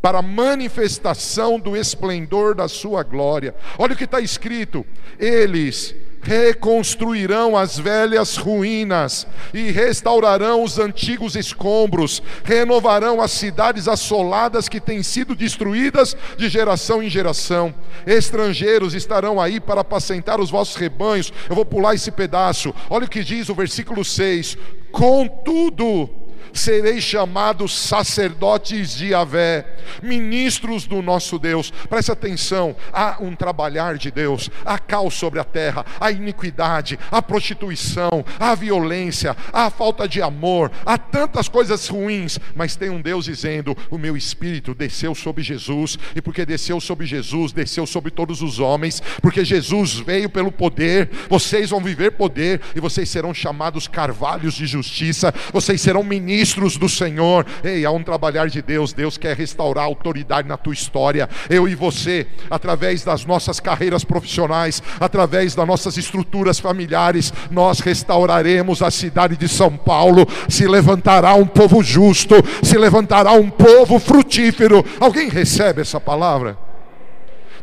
[0.00, 3.54] para manifestação do esplendor da sua glória.
[3.76, 4.86] Olha o que está escrito:
[5.18, 5.94] eles
[6.26, 15.04] reconstruirão as velhas ruínas e restaurarão os antigos escombros, renovarão as cidades assoladas que têm
[15.04, 17.72] sido destruídas de geração em geração.
[18.04, 21.32] Estrangeiros estarão aí para apacentar os vossos rebanhos.
[21.48, 22.74] Eu vou pular esse pedaço.
[22.90, 24.58] Olha o que diz o versículo 6:
[24.90, 26.10] Contudo,
[26.56, 29.66] sereis chamados sacerdotes de Yahvé,
[30.02, 31.70] ministros do nosso Deus.
[31.88, 37.20] Preste atenção, há um trabalhar de Deus, há caos sobre a terra, há iniquidade, há
[37.20, 43.26] prostituição, há violência, há falta de amor, há tantas coisas ruins, mas tem um Deus
[43.26, 48.42] dizendo: O meu espírito desceu sobre Jesus, e porque desceu sobre Jesus, desceu sobre todos
[48.42, 53.86] os homens, porque Jesus veio pelo poder, vocês vão viver poder e vocês serão chamados
[53.86, 57.44] carvalhos de justiça, vocês serão ministros ministros do Senhor.
[57.64, 58.92] Ei, há um trabalhar de Deus.
[58.92, 61.28] Deus quer restaurar a autoridade na tua história.
[61.50, 68.80] Eu e você, através das nossas carreiras profissionais, através das nossas estruturas familiares, nós restauraremos
[68.80, 70.26] a cidade de São Paulo.
[70.48, 74.84] Se levantará um povo justo, se levantará um povo frutífero.
[75.00, 76.56] Alguém recebe essa palavra?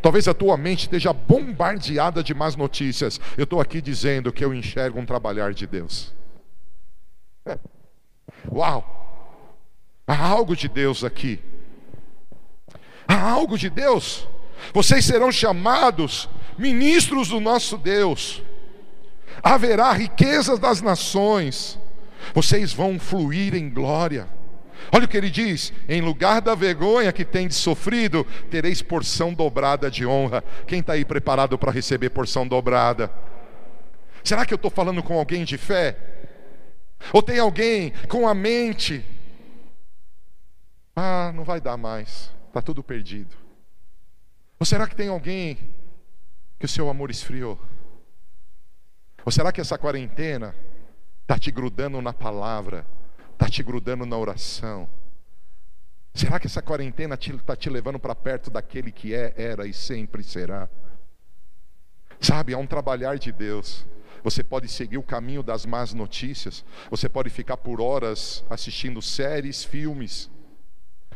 [0.01, 3.21] Talvez a tua mente esteja bombardeada de más notícias.
[3.37, 6.13] Eu estou aqui dizendo que eu enxergo um trabalhar de Deus.
[7.45, 7.57] É.
[8.51, 8.89] Uau!
[10.07, 11.39] Há algo de Deus aqui.
[13.07, 14.27] Há algo de Deus.
[14.73, 18.41] Vocês serão chamados ministros do nosso Deus.
[19.41, 21.79] Haverá riquezas das nações.
[22.33, 24.27] Vocês vão fluir em glória.
[24.91, 29.89] Olha o que ele diz: em lugar da vergonha que tendes sofrido, tereis porção dobrada
[29.89, 30.43] de honra.
[30.67, 33.11] Quem está aí preparado para receber porção dobrada?
[34.23, 35.97] Será que eu estou falando com alguém de fé?
[37.11, 39.03] Ou tem alguém com a mente,
[40.95, 43.35] ah, não vai dar mais, está tudo perdido.
[44.59, 45.57] Ou será que tem alguém
[46.59, 47.59] que o seu amor esfriou?
[49.25, 50.55] Ou será que essa quarentena
[51.21, 52.85] está te grudando na palavra,
[53.33, 54.87] está te grudando na oração?
[56.13, 59.73] Será que essa quarentena está te, te levando para perto daquele que é, era e
[59.73, 60.69] sempre será?
[62.19, 63.85] Sabe, há um trabalhar de Deus.
[64.23, 66.63] Você pode seguir o caminho das más notícias.
[66.89, 70.31] Você pode ficar por horas assistindo séries, filmes.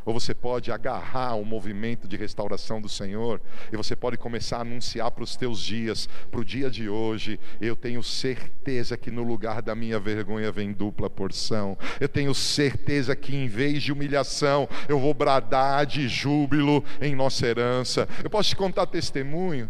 [0.07, 3.41] Ou você pode agarrar o movimento de restauração do Senhor
[3.73, 7.37] e você pode começar a anunciar para os teus dias, para o dia de hoje.
[7.59, 11.77] Eu tenho certeza que no lugar da minha vergonha vem dupla porção.
[11.99, 17.45] Eu tenho certeza que em vez de humilhação, eu vou bradar de júbilo em nossa
[17.45, 18.07] herança.
[18.23, 19.69] Eu posso te contar testemunho.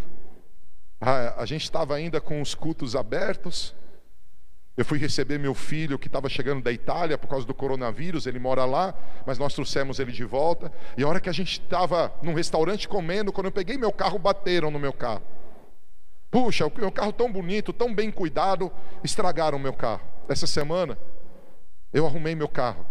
[0.99, 3.75] A, a gente estava ainda com os cultos abertos.
[4.75, 8.37] Eu fui receber meu filho que estava chegando da Itália por causa do coronavírus, ele
[8.37, 8.93] mora lá,
[9.25, 10.71] mas nós trouxemos ele de volta.
[10.95, 14.19] E a hora que a gente estava num restaurante comendo, quando eu peguei meu carro,
[14.19, 15.23] bateram no meu carro.
[16.29, 18.71] Puxa, o meu carro tão bonito, tão bem cuidado,
[19.03, 20.07] estragaram o meu carro.
[20.29, 20.97] Essa semana
[21.91, 22.85] eu arrumei meu carro.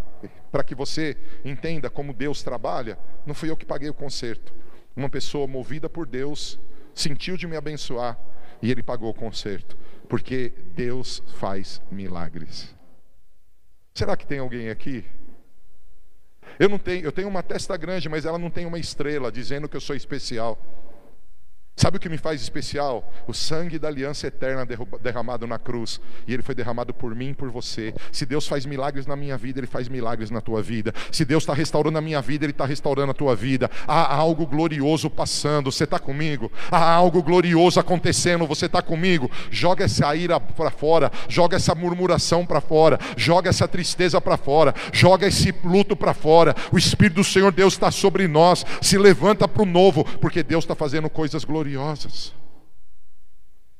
[0.50, 4.52] Para que você entenda como Deus trabalha, não fui eu que paguei o conserto.
[4.96, 6.58] Uma pessoa movida por Deus
[6.96, 8.18] sentiu de me abençoar
[8.60, 9.76] e ele pagou o conserto,
[10.08, 12.74] porque Deus faz milagres.
[13.94, 15.04] Será que tem alguém aqui?
[16.58, 19.68] Eu não tenho, eu tenho uma testa grande, mas ela não tem uma estrela dizendo
[19.68, 20.58] que eu sou especial.
[21.78, 23.12] Sabe o que me faz especial?
[23.28, 24.66] O sangue da aliança eterna
[25.02, 26.00] derramado na cruz.
[26.26, 27.92] E ele foi derramado por mim e por você.
[28.10, 30.94] Se Deus faz milagres na minha vida, Ele faz milagres na tua vida.
[31.12, 33.70] Se Deus está restaurando a minha vida, Ele está restaurando a tua vida.
[33.86, 35.70] Há algo glorioso passando.
[35.70, 36.50] Você está comigo?
[36.70, 38.46] Há algo glorioso acontecendo.
[38.46, 39.30] Você está comigo?
[39.50, 41.12] Joga essa ira para fora.
[41.28, 42.98] Joga essa murmuração para fora.
[43.18, 44.74] Joga essa tristeza para fora.
[44.94, 46.54] Joga esse luto para fora.
[46.72, 48.64] O Espírito do Senhor Deus está sobre nós.
[48.80, 52.32] Se levanta para o novo, porque Deus está fazendo coisas gloriosas gloriosas.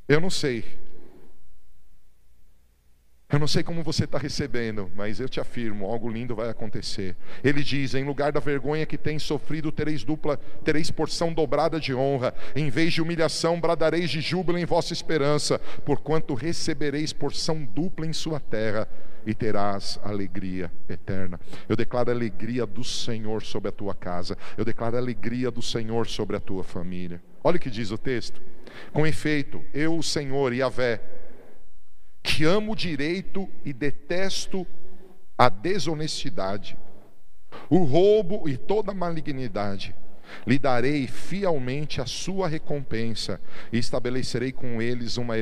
[0.09, 0.64] Eu não sei.
[3.29, 7.16] Eu não sei como você está recebendo, mas eu te afirmo, algo lindo vai acontecer.
[7.42, 11.92] Ele diz: em lugar da vergonha que tens sofrido, tereis dupla, tereis porção dobrada de
[11.92, 12.35] honra.
[12.55, 18.12] Em vez de humilhação, bradareis de júbilo em vossa esperança, porquanto recebereis porção dupla em
[18.12, 18.88] sua terra
[19.27, 21.39] e terás alegria eterna.
[21.69, 24.39] Eu declaro a alegria do Senhor sobre a tua casa.
[24.57, 27.21] Eu declaro a alegria do Senhor sobre a tua família.
[27.43, 28.41] Olha o que diz o texto.
[28.93, 31.01] Com efeito, eu, o Senhor, Yahvé,
[32.23, 34.67] que amo o direito e detesto
[35.37, 36.77] a desonestidade,
[37.69, 39.95] o roubo e toda a malignidade,
[40.47, 43.41] lhe darei fielmente a sua recompensa
[43.73, 45.35] e estabelecerei com eles uma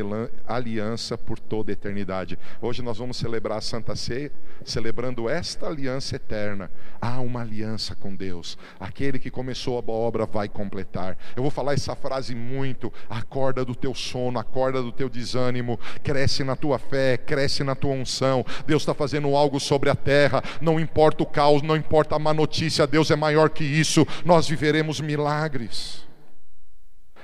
[0.47, 2.39] aliança por toda a eternidade.
[2.61, 4.31] Hoje nós vamos celebrar a Santa Ceia,
[4.65, 6.71] celebrando esta aliança eterna.
[7.01, 8.59] Há uma aliança com Deus.
[8.79, 11.17] Aquele que começou a boa obra vai completar.
[11.37, 12.93] Eu vou falar essa frase muito.
[13.09, 17.93] Acorda do teu sono, acorda do teu desânimo, cresce na tua fé, cresce na tua
[17.93, 18.45] unção.
[18.67, 20.43] Deus está fazendo algo sobre a terra.
[20.61, 24.07] Não importa o caos, não importa a má notícia, Deus é maior que isso.
[24.25, 26.05] Nós viveremos veremos milagres.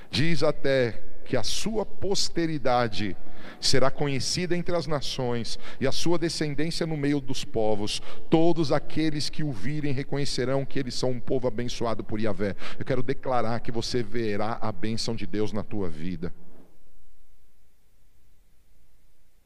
[0.08, 3.16] Diz até que a sua posteridade
[3.60, 8.00] será conhecida entre as nações e a sua descendência no meio dos povos.
[8.28, 12.54] Todos aqueles que o virem reconhecerão que eles são um povo abençoado por Yahvé.
[12.78, 16.32] Eu quero declarar que você verá a bênção de Deus na tua vida.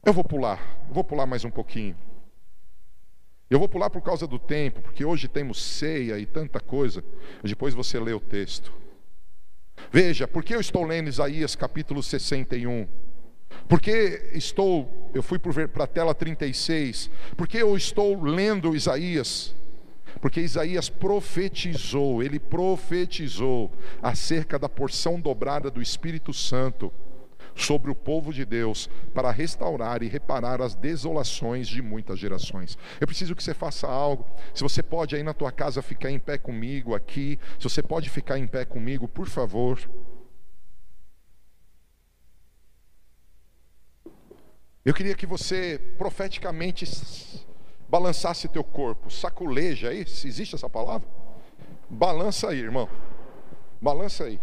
[0.05, 1.97] Eu vou pular, vou pular mais um pouquinho.
[3.49, 7.03] Eu vou pular por causa do tempo, porque hoje temos ceia e tanta coisa.
[7.43, 8.73] Depois você lê o texto.
[9.91, 12.87] Veja, por que eu estou lendo Isaías capítulo 61?
[13.67, 19.55] Porque estou, eu fui para a tela 36, porque eu estou lendo Isaías?
[20.19, 26.91] Porque Isaías profetizou, ele profetizou acerca da porção dobrada do Espírito Santo
[27.55, 32.77] sobre o povo de Deus para restaurar e reparar as desolações de muitas gerações.
[32.99, 34.25] Eu preciso que você faça algo.
[34.53, 38.09] Se você pode aí na tua casa ficar em pé comigo aqui, se você pode
[38.09, 39.79] ficar em pé comigo, por favor.
[44.83, 46.85] Eu queria que você profeticamente
[47.89, 51.07] balançasse teu corpo, saculeja aí, se existe essa palavra?
[51.89, 52.89] Balança aí, irmão.
[53.81, 54.39] Balança aí.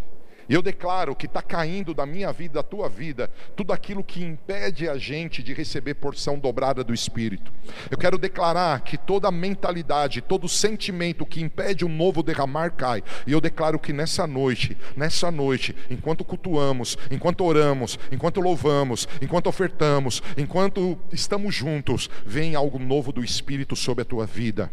[0.49, 4.23] E eu declaro que está caindo da minha vida, da tua vida, tudo aquilo que
[4.23, 7.51] impede a gente de receber porção dobrada do Espírito.
[7.89, 13.03] Eu quero declarar que toda mentalidade, todo sentimento que impede o novo derramar cai.
[13.25, 19.47] E eu declaro que nessa noite, nessa noite, enquanto cultuamos, enquanto oramos, enquanto louvamos, enquanto
[19.47, 24.71] ofertamos, enquanto estamos juntos, vem algo novo do Espírito sobre a tua vida.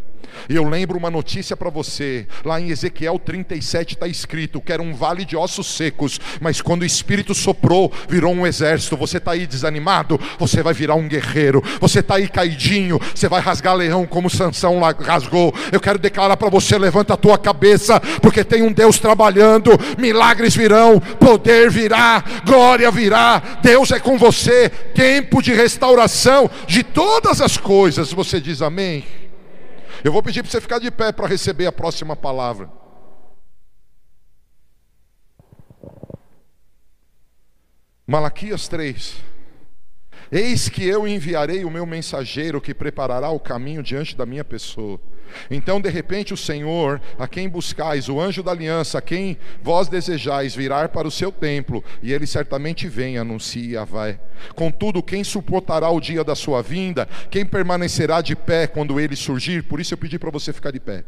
[0.49, 4.83] E eu lembro uma notícia para você, lá em Ezequiel 37 está escrito que era
[4.83, 8.97] um vale de ossos secos, mas quando o Espírito soprou, virou um exército.
[8.97, 11.63] Você está aí desanimado, você vai virar um guerreiro.
[11.81, 15.55] Você está aí caidinho, você vai rasgar leão como Sansão rasgou.
[15.73, 20.55] Eu quero declarar para você: levanta a tua cabeça, porque tem um Deus trabalhando, milagres
[20.55, 23.43] virão, poder virá, glória virá.
[23.63, 28.13] Deus é com você, tempo de restauração de todas as coisas.
[28.13, 29.05] Você diz amém?
[30.03, 32.80] Eu vou pedir para você ficar de pé para receber a próxima palavra.
[38.11, 39.19] Malaquias 3.
[40.33, 45.01] Eis que eu enviarei o meu mensageiro que preparará o caminho diante da minha pessoa.
[45.49, 49.87] Então, de repente, o Senhor, a quem buscais, o anjo da aliança, a quem vós
[49.87, 54.19] desejais, virar para o seu templo, e ele certamente vem, anuncie vai.
[54.57, 57.09] Contudo, quem suportará o dia da sua vinda?
[57.31, 59.63] Quem permanecerá de pé quando ele surgir?
[59.63, 61.05] Por isso eu pedi para você ficar de pé.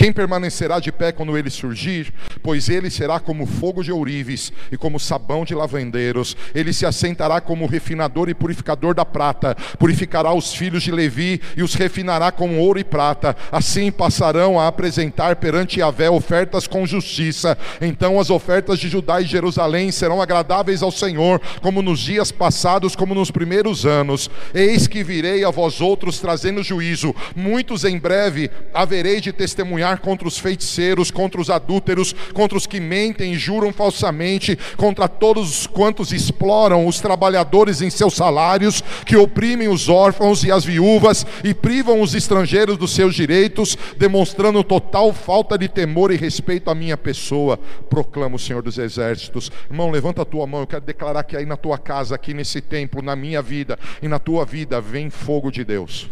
[0.00, 2.10] Quem permanecerá de pé quando ele surgir?
[2.42, 6.34] Pois ele será como fogo de ourives e como sabão de lavandeiros.
[6.54, 9.54] Ele se assentará como refinador e purificador da prata.
[9.78, 13.36] Purificará os filhos de Levi e os refinará com ouro e prata.
[13.52, 17.58] Assim passarão a apresentar perante Yahvé ofertas com justiça.
[17.78, 22.96] Então as ofertas de Judá e Jerusalém serão agradáveis ao Senhor, como nos dias passados,
[22.96, 24.30] como nos primeiros anos.
[24.54, 27.14] Eis que virei a vós outros trazendo juízo.
[27.36, 32.80] Muitos em breve haverei de testemunhar contra os feiticeiros, contra os adúlteros, contra os que
[32.80, 39.68] mentem e juram falsamente, contra todos quantos exploram os trabalhadores em seus salários, que oprimem
[39.68, 45.58] os órfãos e as viúvas e privam os estrangeiros dos seus direitos, demonstrando total falta
[45.58, 47.58] de temor e respeito à minha pessoa.
[47.88, 49.50] Proclama o Senhor dos Exércitos.
[49.70, 52.60] Irmão, levanta a tua mão, eu quero declarar que aí na tua casa, aqui nesse
[52.60, 56.08] templo, na minha vida e na tua vida, vem fogo de Deus.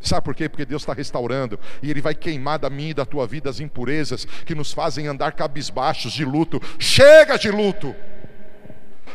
[0.00, 0.48] Sabe por quê?
[0.48, 3.60] Porque Deus está restaurando e Ele vai queimar da minha e da tua vida as
[3.60, 6.60] impurezas que nos fazem andar cabisbaixos de luto.
[6.78, 7.94] Chega de luto!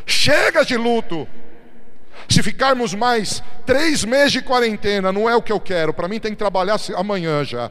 [0.06, 1.26] Chega de luto!
[2.28, 5.92] Se ficarmos mais três meses de quarentena, não é o que eu quero.
[5.92, 7.70] Para mim tem que trabalhar amanhã já.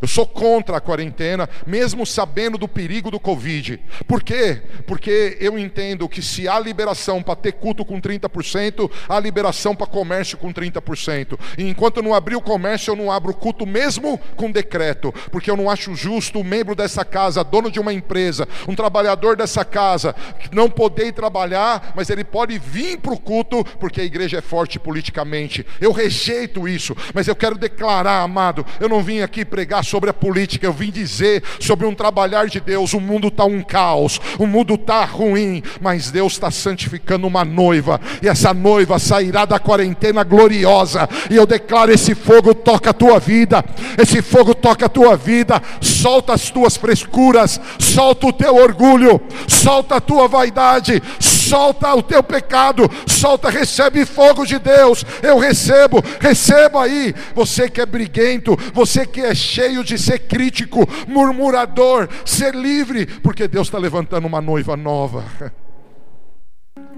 [0.00, 3.80] Eu sou contra a quarentena, mesmo sabendo do perigo do Covid.
[4.06, 4.62] Por quê?
[4.86, 9.86] Porque eu entendo que se há liberação para ter culto com 30%, há liberação para
[9.86, 11.38] comércio com 30%.
[11.56, 15.12] E enquanto eu não abrir o comércio, eu não abro o culto mesmo com decreto.
[15.30, 19.36] Porque eu não acho justo um membro dessa casa, dono de uma empresa, um trabalhador
[19.36, 20.14] dessa casa,
[20.52, 24.78] não poder trabalhar, mas ele pode vir para o culto, porque a igreja é forte
[24.78, 25.66] politicamente.
[25.80, 30.14] Eu rejeito isso, mas eu quero declarar, amado, eu não vim aqui pregar sobre a
[30.14, 32.92] política, eu vim dizer sobre um trabalhar de Deus.
[32.92, 38.00] O mundo está um caos, o mundo está ruim, mas Deus está santificando uma noiva,
[38.22, 41.08] e essa noiva sairá da quarentena gloriosa.
[41.30, 43.64] E eu declaro: esse fogo toca a tua vida,
[43.96, 49.96] esse fogo toca a tua vida, solta as tuas frescuras, solta o teu orgulho, solta
[49.96, 55.04] a tua vaidade, solta o teu pecado, solta, recebe fogo de Deus.
[55.22, 57.14] Eu recebo, receba aí.
[57.34, 63.48] Você que é briguento, você que é cheio de ser crítico, murmurador, ser livre, porque
[63.48, 65.24] Deus está levantando uma noiva nova.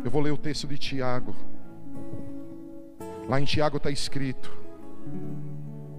[0.04, 1.34] Eu vou ler o texto de Tiago.
[3.28, 4.50] Lá em Tiago está escrito,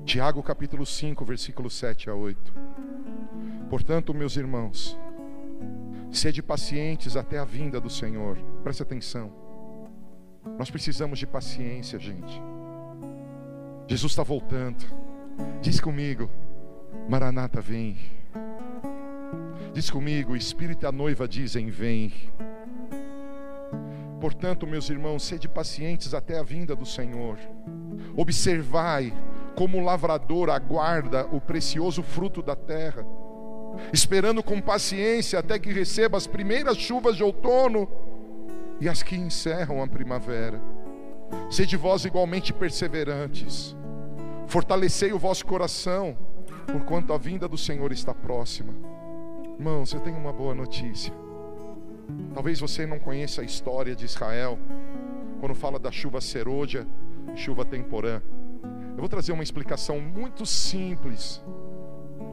[0.06, 2.54] Tiago capítulo 5, versículo 7 a 8.
[3.70, 4.98] Portanto, meus irmãos,
[6.12, 8.38] Sede pacientes até a vinda do Senhor.
[8.64, 9.32] Preste atenção.
[10.60, 12.42] Nós precisamos de paciência, gente.
[13.88, 14.84] Jesus está voltando.
[15.62, 16.30] Diz comigo,
[17.08, 17.98] Maranata vem.
[19.74, 22.14] Diz comigo, Espírito e a noiva dizem: Vem.
[24.20, 27.38] Portanto, meus irmãos, sede pacientes até a vinda do Senhor.
[28.16, 29.14] Observai
[29.56, 33.06] como o lavrador aguarda o precioso fruto da terra
[33.94, 37.88] esperando com paciência até que receba as primeiras chuvas de outono
[38.80, 40.62] e as que encerram a primavera.
[41.50, 43.76] Sede vós igualmente perseverantes,
[44.48, 46.18] fortalecei o vosso coração,
[46.72, 48.74] porquanto a vinda do Senhor está próxima.
[49.58, 51.14] Irmãos, eu tenho uma boa notícia.
[52.34, 54.58] Talvez você não conheça a história de Israel,
[55.40, 56.88] quando fala da chuva serôdia
[57.34, 58.22] e chuva temporã.
[58.92, 61.42] Eu vou trazer uma explicação muito simples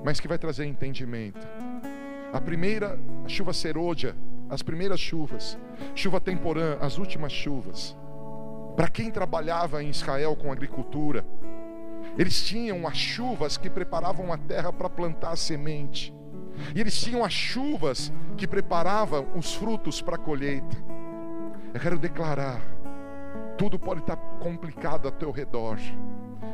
[0.05, 1.47] mas que vai trazer entendimento.
[2.33, 4.15] A primeira a chuva serôdia,
[4.49, 5.59] as primeiras chuvas,
[5.95, 7.97] chuva temporã, as últimas chuvas.
[8.77, 11.27] Para quem trabalhava em Israel com agricultura,
[12.19, 16.13] eles tinham as chuvas que preparavam a terra para plantar a semente.
[16.75, 20.77] E eles tinham as chuvas que preparavam os frutos para a colheita.
[21.73, 22.61] Eu quero declarar:
[23.57, 25.79] tudo pode estar complicado ao teu redor,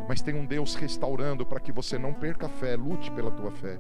[0.07, 3.51] mas tem um Deus restaurando para que você não perca a fé, lute pela tua
[3.51, 3.79] fé.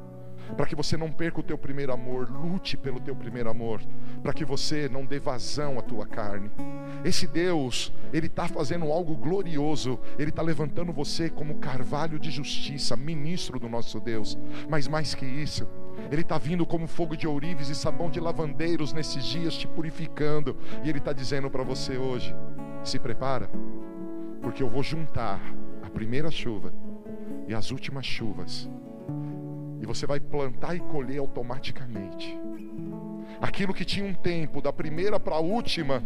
[0.56, 3.80] Para que você não perca o teu primeiro amor, lute pelo teu primeiro amor.
[4.22, 6.50] Para que você não dê vazão à tua carne.
[7.04, 9.98] Esse Deus, Ele está fazendo algo glorioso.
[10.18, 14.38] Ele está levantando você como carvalho de justiça, ministro do nosso Deus.
[14.68, 15.66] Mas mais que isso,
[16.10, 20.56] Ele está vindo como fogo de ourives e sabão de lavandeiros nesses dias, te purificando.
[20.82, 22.34] E Ele está dizendo para você hoje:
[22.82, 23.50] se prepara,
[24.40, 25.40] porque eu vou juntar
[25.94, 26.74] primeira chuva
[27.46, 28.68] e as últimas chuvas.
[29.84, 32.34] E você vai plantar e colher automaticamente.
[33.38, 36.02] Aquilo que tinha um tempo, da primeira para a última,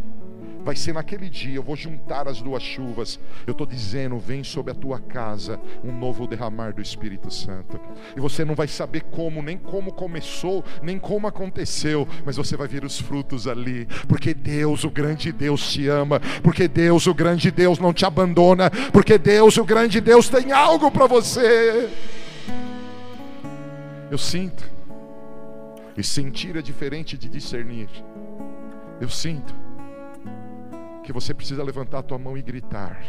[0.64, 1.54] vai ser naquele dia.
[1.54, 3.20] Eu vou juntar as duas chuvas.
[3.46, 7.78] Eu estou dizendo: vem sobre a tua casa um novo derramar do Espírito Santo.
[8.16, 12.66] E você não vai saber como, nem como começou, nem como aconteceu, mas você vai
[12.66, 17.52] ver os frutos ali, porque Deus, o grande Deus, te ama, porque Deus, o grande
[17.52, 21.88] Deus, não te abandona, porque Deus, o grande Deus, tem algo para você.
[24.10, 24.68] Eu sinto.
[25.96, 27.88] E sentir é diferente de discernir.
[29.00, 29.54] Eu sinto
[31.02, 33.02] que você precisa levantar a tua mão e gritar.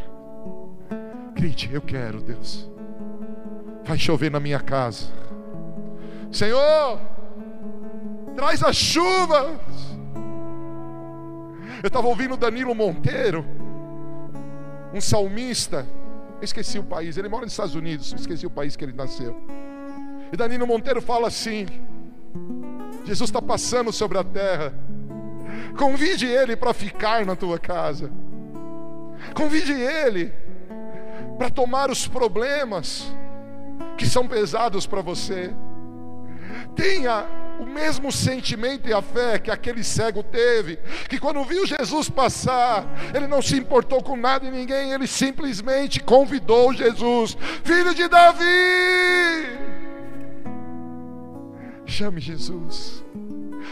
[1.34, 2.70] Grite, eu quero, Deus.
[3.84, 5.06] Vai chover na minha casa.
[6.32, 7.00] Senhor,
[8.36, 9.60] traz as chuvas.
[11.82, 13.46] Eu estava ouvindo Danilo Monteiro,
[14.94, 15.86] um salmista.
[16.38, 19.36] Eu esqueci o país, ele mora nos Estados Unidos, esqueci o país que ele nasceu.
[20.32, 21.66] E Danilo Monteiro fala assim:
[23.06, 24.74] Jesus está passando sobre a terra.
[25.78, 28.12] Convide ele para ficar na tua casa.
[29.34, 30.34] Convide ele
[31.38, 33.12] para tomar os problemas
[33.98, 35.54] que são pesados para você.
[36.76, 37.26] Tenha
[37.60, 40.78] o mesmo sentimento e a fé que aquele cego teve,
[41.10, 46.00] que quando viu Jesus passar, ele não se importou com nada e ninguém, ele simplesmente
[46.00, 48.46] convidou Jesus, filho de Davi,
[51.90, 53.04] chame Jesus.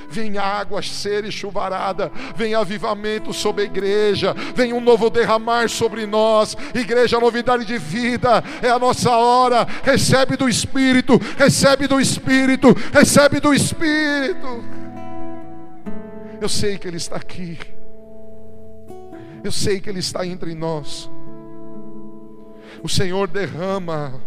[0.09, 6.05] Vem água ser e chuvarada, vem avivamento sobre a igreja, vem um novo derramar sobre
[6.05, 6.55] nós.
[6.73, 9.67] Igreja, novidade de vida, é a nossa hora.
[9.83, 14.63] Recebe do Espírito, recebe do Espírito, recebe do Espírito.
[16.39, 17.57] Eu sei que Ele está aqui,
[19.43, 21.09] eu sei que Ele está entre nós.
[22.83, 24.21] O Senhor derrama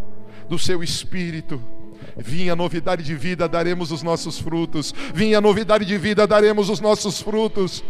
[0.48, 1.62] do seu Espírito
[2.16, 4.94] Vinha novidade de vida, daremos os nossos frutos.
[5.14, 7.82] Vinha novidade de vida, daremos os nossos frutos.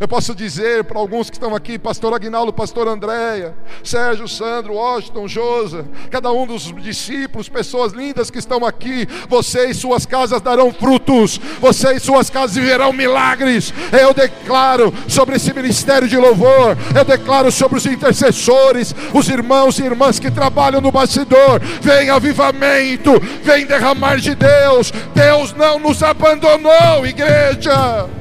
[0.00, 5.28] Eu posso dizer para alguns que estão aqui, pastor Aguinaldo, pastor Andréia, Sérgio, Sandro, Washington,
[5.28, 11.38] Josa, cada um dos discípulos, pessoas lindas que estão aqui, vocês suas casas darão frutos,
[11.60, 13.72] vocês suas casas viverão milagres.
[13.92, 19.84] Eu declaro sobre esse ministério de louvor, eu declaro sobre os intercessores, os irmãos e
[19.84, 23.12] irmãs que trabalham no bastidor, vem avivamento,
[23.42, 24.92] vem derramar de Deus.
[25.14, 28.19] Deus não nos abandonou, igreja.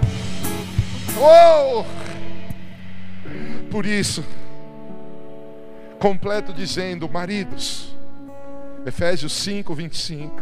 [1.22, 1.84] Oh!
[3.70, 4.24] Por isso,
[5.99, 7.95] completo dizendo, maridos,
[8.86, 10.41] Efésios 5, 25: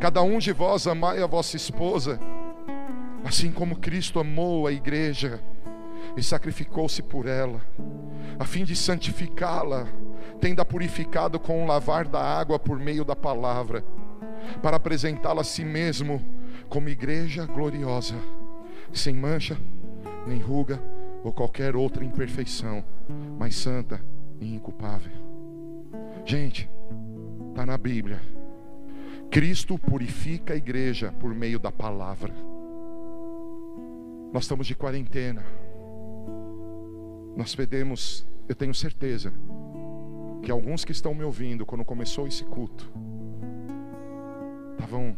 [0.00, 2.20] Cada um de vós amai a vossa esposa,
[3.24, 5.40] assim como Cristo amou a igreja
[6.16, 7.60] e sacrificou-se por ela,
[8.38, 9.88] a fim de santificá-la,
[10.40, 13.84] tendo-a purificado com o lavar da água por meio da palavra,
[14.62, 16.24] para apresentá-la a si mesmo
[16.68, 18.14] como igreja gloriosa,
[18.92, 19.58] sem mancha,
[20.26, 20.80] nem ruga
[21.22, 22.84] ou qualquer outra imperfeição,
[23.38, 24.00] mas santa
[24.40, 25.12] e inculpável.
[26.24, 26.68] Gente,
[27.50, 28.20] está na Bíblia.
[29.30, 32.32] Cristo purifica a igreja por meio da palavra.
[34.32, 35.44] Nós estamos de quarentena.
[37.36, 39.32] Nós pedimos, eu tenho certeza,
[40.42, 42.90] que alguns que estão me ouvindo, quando começou esse culto,
[44.72, 45.16] estavam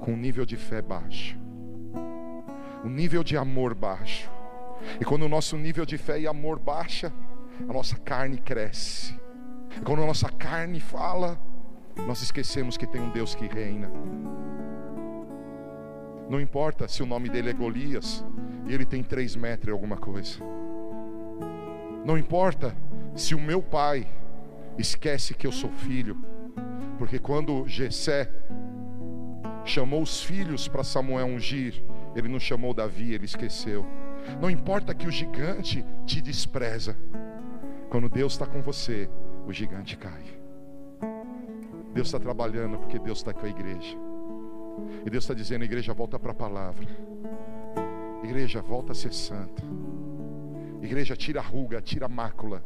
[0.00, 1.38] com um nível de fé baixo,
[2.84, 4.30] um nível de amor baixo.
[5.00, 7.12] E quando o nosso nível de fé e amor baixa,
[7.68, 9.18] a nossa carne cresce.
[9.76, 11.38] E quando a nossa carne fala,
[12.06, 13.90] nós esquecemos que tem um Deus que reina.
[16.28, 18.24] Não importa se o nome dele é Golias
[18.66, 20.38] e ele tem três metros e alguma coisa.
[22.04, 22.76] Não importa
[23.14, 24.06] se o meu pai
[24.78, 26.16] esquece que eu sou filho,
[26.98, 28.30] porque quando Jessé
[29.64, 31.82] chamou os filhos para Samuel ungir,
[32.14, 33.86] ele não chamou Davi, ele esqueceu.
[34.40, 36.96] Não importa que o gigante te despreza.
[37.88, 39.08] Quando Deus está com você,
[39.46, 40.24] o gigante cai.
[41.92, 43.96] Deus está trabalhando porque Deus está com a igreja.
[45.04, 46.86] E Deus está dizendo: igreja, volta para a palavra.
[48.22, 49.62] Igreja, volta a ser santa.
[50.86, 52.62] Igreja, tira a ruga, tira a mácula.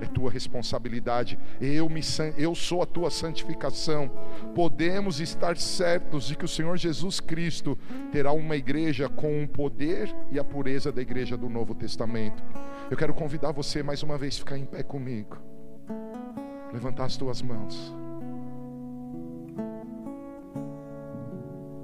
[0.00, 1.38] É tua responsabilidade.
[1.60, 2.00] Eu, me,
[2.36, 4.10] eu sou a tua santificação.
[4.54, 7.78] Podemos estar certos de que o Senhor Jesus Cristo
[8.12, 12.42] terá uma igreja com o poder e a pureza da igreja do Novo Testamento.
[12.90, 15.38] Eu quero convidar você mais uma vez a ficar em pé comigo.
[16.72, 17.94] Levantar as tuas mãos.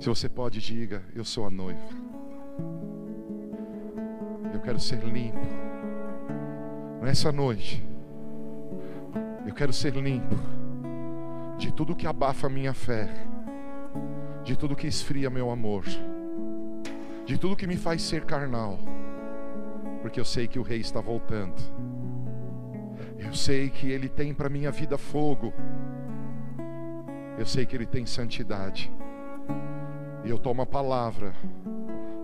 [0.00, 1.80] Se você pode, diga: Eu sou a noiva.
[4.52, 5.65] Eu quero ser limpo.
[7.06, 7.80] Nessa noite,
[9.46, 10.34] eu quero ser limpo
[11.56, 13.08] de tudo que abafa a minha fé,
[14.42, 15.84] de tudo que esfria meu amor,
[17.24, 18.80] de tudo que me faz ser carnal,
[20.02, 21.54] porque eu sei que o Rei está voltando.
[23.20, 25.54] Eu sei que Ele tem para minha vida fogo.
[27.38, 28.92] Eu sei que Ele tem santidade.
[30.24, 31.32] E eu tomo a palavra,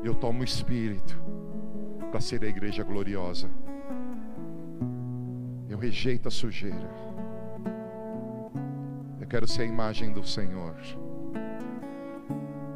[0.03, 1.23] eu tomo o Espírito
[2.11, 3.49] para ser a igreja gloriosa.
[5.83, 6.89] Eu rejeito a sujeira.
[9.21, 10.77] Eu quero ser a imagem do Senhor.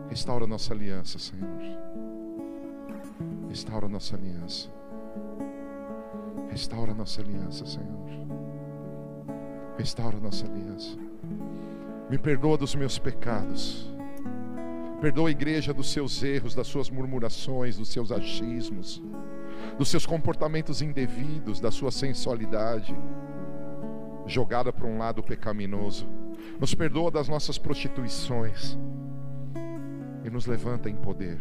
[0.08, 1.48] Restaura nossa aliança, Senhor.
[3.48, 4.68] Restaura nossa aliança.
[6.50, 8.08] Restaura nossa aliança, Senhor.
[9.78, 10.98] Restaura nossa aliança.
[12.10, 13.88] Me perdoa dos meus pecados.
[15.00, 19.00] Perdoa a igreja dos seus erros, das suas murmurações, dos seus achismos
[19.78, 22.96] dos seus comportamentos indevidos, da sua sensualidade,
[24.26, 26.06] jogada para um lado pecaminoso.
[26.60, 28.78] nos perdoa das nossas prostituições
[30.24, 31.38] e nos levanta em poder.